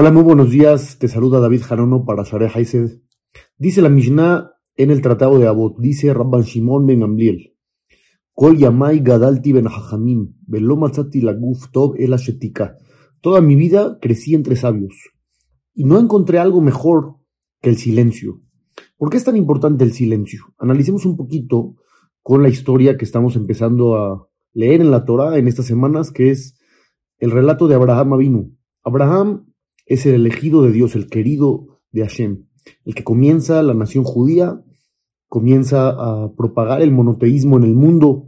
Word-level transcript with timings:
Hola, 0.00 0.12
muy 0.12 0.22
buenos 0.22 0.50
días. 0.50 0.98
Te 0.98 1.08
saluda 1.08 1.40
David 1.40 1.62
Jarono 1.62 2.04
para 2.04 2.22
Shareh 2.22 2.50
Haised. 2.54 3.02
Dice 3.56 3.82
la 3.82 3.88
Mishnah 3.88 4.52
en 4.76 4.92
el 4.92 5.02
Tratado 5.02 5.38
de 5.40 5.48
Abot, 5.48 5.76
dice 5.78 6.14
Rabban 6.14 6.42
Shimon 6.42 6.86
ben 6.86 7.02
Amliel, 7.02 7.56
Kol 8.32 8.56
yamai 8.56 9.00
gadalti 9.00 9.52
ben 9.52 9.66
hajamim, 9.66 10.36
velomatzati 10.46 11.20
la 11.20 11.32
guf 11.32 11.72
tov 11.72 11.96
el 11.98 12.14
Toda 13.20 13.40
mi 13.40 13.56
vida 13.56 13.98
crecí 14.00 14.36
entre 14.36 14.54
sabios 14.54 14.94
y 15.74 15.82
no 15.82 15.98
encontré 15.98 16.38
algo 16.38 16.60
mejor 16.60 17.16
que 17.60 17.70
el 17.70 17.76
silencio. 17.76 18.40
¿Por 18.96 19.10
qué 19.10 19.16
es 19.16 19.24
tan 19.24 19.36
importante 19.36 19.82
el 19.82 19.92
silencio? 19.92 20.44
Analicemos 20.58 21.04
un 21.04 21.16
poquito 21.16 21.74
con 22.28 22.42
la 22.42 22.50
historia 22.50 22.98
que 22.98 23.06
estamos 23.06 23.36
empezando 23.36 23.96
a 23.96 24.28
leer 24.52 24.82
en 24.82 24.90
la 24.90 25.06
Torah 25.06 25.38
en 25.38 25.48
estas 25.48 25.64
semanas, 25.64 26.10
que 26.10 26.28
es 26.28 26.58
el 27.16 27.30
relato 27.30 27.68
de 27.68 27.74
Abraham 27.74 28.12
Avinu. 28.12 28.54
Abraham 28.84 29.46
es 29.86 30.04
el 30.04 30.12
elegido 30.12 30.62
de 30.62 30.70
Dios, 30.70 30.94
el 30.94 31.08
querido 31.08 31.80
de 31.90 32.02
Hashem, 32.02 32.44
el 32.84 32.94
que 32.94 33.02
comienza 33.02 33.62
la 33.62 33.72
nación 33.72 34.04
judía, 34.04 34.62
comienza 35.26 35.88
a 35.88 36.34
propagar 36.36 36.82
el 36.82 36.92
monoteísmo 36.92 37.56
en 37.56 37.64
el 37.64 37.74
mundo. 37.74 38.26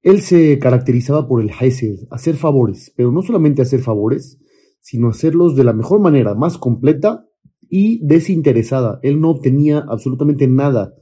Él 0.00 0.22
se 0.22 0.58
caracterizaba 0.58 1.28
por 1.28 1.42
el 1.42 1.50
Hesed, 1.50 2.06
hacer 2.10 2.36
favores, 2.36 2.90
pero 2.96 3.12
no 3.12 3.20
solamente 3.20 3.60
hacer 3.60 3.80
favores, 3.80 4.38
sino 4.80 5.10
hacerlos 5.10 5.56
de 5.56 5.64
la 5.64 5.74
mejor 5.74 6.00
manera, 6.00 6.34
más 6.34 6.56
completa 6.56 7.28
y 7.68 8.02
desinteresada. 8.06 8.98
Él 9.02 9.20
no 9.20 9.28
obtenía 9.28 9.84
absolutamente 9.86 10.48
nada 10.48 10.94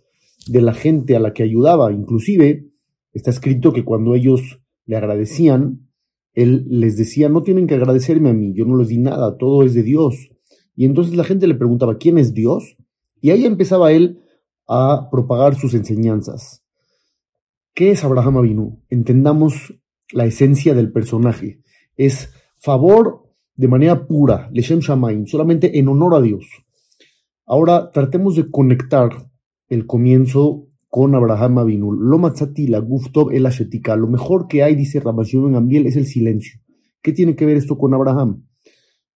de 0.46 0.62
la 0.62 0.74
gente 0.74 1.16
a 1.16 1.20
la 1.20 1.32
que 1.32 1.42
ayudaba. 1.42 1.92
Inclusive 1.92 2.66
está 3.12 3.30
escrito 3.30 3.72
que 3.72 3.84
cuando 3.84 4.14
ellos 4.14 4.60
le 4.86 4.96
agradecían, 4.96 5.88
él 6.34 6.66
les 6.68 6.96
decía, 6.96 7.28
no 7.28 7.42
tienen 7.42 7.66
que 7.66 7.74
agradecerme 7.74 8.30
a 8.30 8.34
mí, 8.34 8.54
yo 8.54 8.64
no 8.64 8.76
les 8.76 8.88
di 8.88 8.98
nada, 8.98 9.36
todo 9.36 9.64
es 9.64 9.74
de 9.74 9.82
Dios. 9.82 10.30
Y 10.74 10.86
entonces 10.86 11.14
la 11.14 11.24
gente 11.24 11.46
le 11.46 11.54
preguntaba, 11.54 11.98
¿quién 11.98 12.18
es 12.18 12.32
Dios? 12.32 12.76
Y 13.20 13.30
ahí 13.30 13.44
empezaba 13.44 13.92
él 13.92 14.20
a 14.66 15.08
propagar 15.10 15.54
sus 15.54 15.74
enseñanzas. 15.74 16.64
¿Qué 17.74 17.90
es 17.90 18.04
Abraham 18.04 18.38
Avinu? 18.38 18.82
Entendamos 18.88 19.74
la 20.12 20.24
esencia 20.24 20.74
del 20.74 20.92
personaje. 20.92 21.60
Es 21.96 22.32
favor 22.56 23.22
de 23.54 23.68
manera 23.68 24.06
pura, 24.06 24.48
Leshem 24.52 24.80
Shamaim, 24.80 25.26
solamente 25.26 25.78
en 25.78 25.88
honor 25.88 26.14
a 26.14 26.20
Dios. 26.20 26.46
Ahora 27.46 27.90
tratemos 27.90 28.36
de 28.36 28.50
conectar 28.50 29.10
el 29.72 29.86
comienzo 29.86 30.68
con 30.90 31.14
Abraham 31.14 31.56
Avinu. 31.56 31.92
Lo 31.92 32.18
matzati 32.18 32.66
la 32.66 32.78
guftov 32.78 33.32
el 33.32 33.46
ashetika. 33.46 33.96
Lo 33.96 34.06
mejor 34.06 34.46
que 34.46 34.62
hay, 34.62 34.74
dice 34.74 35.00
Rabashim 35.00 35.48
en 35.48 35.54
Ambiel, 35.54 35.86
es 35.86 35.96
el 35.96 36.04
silencio. 36.04 36.60
¿Qué 37.00 37.12
tiene 37.12 37.36
que 37.36 37.46
ver 37.46 37.56
esto 37.56 37.78
con 37.78 37.94
Abraham? 37.94 38.44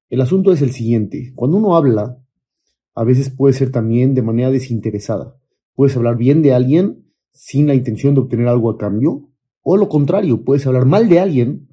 El 0.09 0.23
asunto 0.23 0.53
es 0.53 0.62
el 0.62 0.71
siguiente. 0.71 1.33
Cuando 1.34 1.59
uno 1.59 1.77
habla, 1.77 2.19
a 2.95 3.05
veces 3.05 3.29
puede 3.29 3.53
ser 3.53 3.71
también 3.71 4.15
de 4.15 4.23
manera 4.23 4.51
desinteresada. 4.51 5.37
Puedes 5.75 5.95
hablar 5.95 6.17
bien 6.17 6.41
de 6.41 6.55
alguien 6.55 7.05
sin 7.33 7.67
la 7.67 7.75
intención 7.75 8.15
de 8.15 8.23
obtener 8.23 8.49
algo 8.49 8.71
a 8.71 8.79
cambio, 8.79 9.29
o 9.61 9.77
lo 9.77 9.91
contrario, 9.91 10.43
puedes 10.43 10.67
hablar 10.67 10.87
mal 10.87 11.07
de 11.11 11.21
alguien 11.21 11.69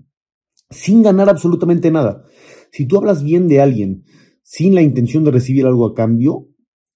sin 0.70 1.04
ganar 1.04 1.30
absolutamente 1.30 1.90
nada. 1.90 2.26
Si 2.70 2.86
tú 2.86 2.98
hablas 2.98 3.24
bien 3.24 3.48
de 3.48 3.62
alguien 3.62 4.04
sin 4.42 4.76
la 4.76 4.82
intención 4.82 5.24
de 5.24 5.32
recibir 5.32 5.66
algo 5.66 5.86
a 5.86 5.94
cambio, 5.94 6.50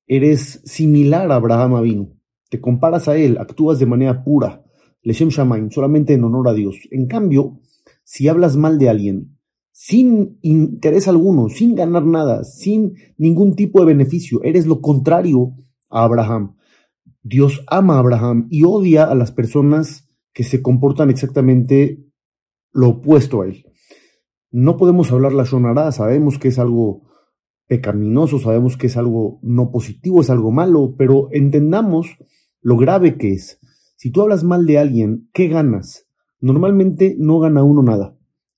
eres 0.07 0.61
similar 0.65 1.31
a 1.31 1.35
Abraham 1.35 1.75
Avinu 1.75 2.17
te 2.49 2.61
comparas 2.61 3.07
a 3.07 3.17
él, 3.17 3.37
actúas 3.37 3.79
de 3.79 3.85
manera 3.85 4.23
pura, 4.23 4.63
Leshem 5.03 5.29
Shamaim, 5.29 5.69
solamente 5.71 6.13
en 6.13 6.23
honor 6.23 6.49
a 6.49 6.53
Dios. 6.53 6.75
En 6.91 7.07
cambio, 7.07 7.59
si 8.03 8.27
hablas 8.27 8.55
mal 8.55 8.77
de 8.77 8.89
alguien, 8.89 9.37
sin 9.71 10.39
interés 10.41 11.07
alguno, 11.07 11.49
sin 11.49 11.75
ganar 11.75 12.05
nada, 12.05 12.43
sin 12.43 12.95
ningún 13.17 13.55
tipo 13.55 13.79
de 13.79 13.85
beneficio, 13.85 14.41
eres 14.43 14.65
lo 14.65 14.81
contrario 14.81 15.53
a 15.89 16.03
Abraham. 16.03 16.55
Dios 17.21 17.63
ama 17.67 17.95
a 17.95 17.99
Abraham 17.99 18.47
y 18.49 18.63
odia 18.63 19.03
a 19.03 19.15
las 19.15 19.31
personas 19.31 20.07
que 20.33 20.43
se 20.43 20.61
comportan 20.61 21.09
exactamente 21.09 22.03
lo 22.71 22.89
opuesto 22.89 23.41
a 23.41 23.47
él. 23.47 23.65
No 24.51 24.77
podemos 24.77 25.11
hablar 25.11 25.33
la 25.33 25.43
Shonara, 25.43 25.91
sabemos 25.91 26.39
que 26.39 26.47
es 26.47 26.59
algo 26.59 27.06
pecaminoso, 27.67 28.39
sabemos 28.39 28.77
que 28.77 28.87
es 28.87 28.97
algo 28.97 29.39
no 29.41 29.71
positivo, 29.71 30.21
es 30.21 30.29
algo 30.29 30.51
malo, 30.51 30.95
pero 30.97 31.27
entendamos 31.31 32.17
lo 32.61 32.77
grave 32.77 33.17
que 33.17 33.33
es. 33.33 33.59
Si 33.95 34.11
tú 34.11 34.21
hablas 34.21 34.43
mal 34.43 34.65
de 34.65 34.77
alguien, 34.77 35.29
¿qué 35.33 35.47
ganas? 35.47 36.07
Normalmente 36.39 37.15
no 37.19 37.39
gana 37.39 37.63
uno 37.63 37.83
nada. 37.83 38.15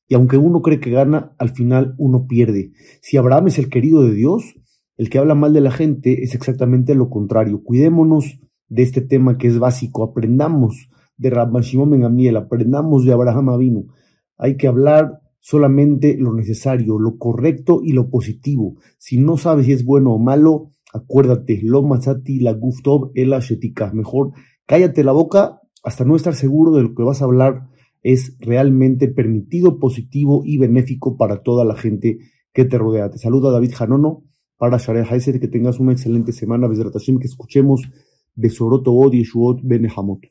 Y 0.07 0.15
aunque 0.15 0.37
uno 0.37 0.61
cree 0.61 0.79
que 0.79 0.89
gana, 0.89 1.35
al 1.37 1.49
final 1.49 1.95
uno 1.97 2.25
pierde. 2.27 2.71
Si 3.01 3.17
Abraham 3.17 3.47
es 3.47 3.59
el 3.59 3.69
querido 3.69 4.03
de 4.03 4.13
Dios, 4.13 4.55
el 4.97 5.09
que 5.09 5.19
habla 5.19 5.35
mal 5.35 5.53
de 5.53 5.61
la 5.61 5.71
gente 5.71 6.23
es 6.23 6.35
exactamente 6.35 6.95
lo 6.95 7.09
contrario. 7.09 7.63
Cuidémonos 7.63 8.39
de 8.67 8.83
este 8.83 9.01
tema 9.01 9.37
que 9.37 9.47
es 9.47 9.59
básico. 9.59 10.03
Aprendamos 10.03 10.89
de 11.15 11.29
Rabban 11.29 11.63
Shimon 11.63 11.91
Ben 11.91 12.03
Amiel, 12.03 12.37
aprendamos 12.37 13.05
de 13.05 13.13
Abraham 13.13 13.49
Avinu. 13.49 13.87
Hay 14.37 14.57
que 14.57 14.67
hablar 14.67 15.18
solamente 15.39 16.17
lo 16.17 16.33
necesario, 16.33 16.99
lo 16.99 17.17
correcto 17.17 17.81
y 17.83 17.93
lo 17.93 18.09
positivo. 18.09 18.75
Si 18.97 19.17
no 19.17 19.37
sabes 19.37 19.65
si 19.65 19.73
es 19.73 19.85
bueno 19.85 20.11
o 20.11 20.19
malo, 20.19 20.71
Acuérdate, 20.91 21.59
lo 21.61 21.83
masati 21.83 22.39
la 22.39 22.53
guftov 22.53 23.11
el 23.13 23.31
shetika. 23.31 23.91
Mejor 23.93 24.31
cállate 24.65 25.03
la 25.03 25.11
boca 25.11 25.61
hasta 25.83 26.03
no 26.03 26.15
estar 26.15 26.35
seguro 26.35 26.71
de 26.71 26.83
lo 26.83 26.95
que 26.95 27.03
vas 27.03 27.21
a 27.21 27.25
hablar 27.25 27.67
es 28.01 28.35
realmente 28.39 29.07
permitido, 29.07 29.77
positivo 29.77 30.41
y 30.45 30.57
benéfico 30.57 31.15
para 31.15 31.43
toda 31.43 31.63
la 31.63 31.75
gente 31.75 32.19
que 32.53 32.65
te 32.65 32.77
rodea. 32.77 33.09
Te 33.09 33.19
saluda 33.19 33.51
David 33.51 33.73
Janono 33.75 34.23
para 34.57 34.77
Heiser, 34.77 35.39
que 35.39 35.47
tengas 35.47 35.79
una 35.79 35.91
excelente 35.91 36.31
semana, 36.31 36.67
que 36.67 37.27
escuchemos 37.27 37.81
Besoroto 38.35 38.93
Od 38.93 39.13
Yeshuot 39.13 39.61
Benehamot. 39.63 40.21